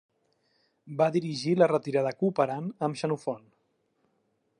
Va 1.01 1.09
dirigir 1.15 1.53
la 1.59 1.67
retirada 1.71 2.13
cooperant 2.21 2.73
amb 2.87 2.99
Xenofont. 3.03 3.45